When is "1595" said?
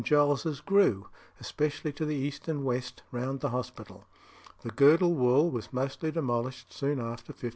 7.33-7.49